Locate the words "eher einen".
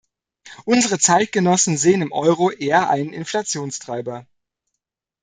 2.49-3.13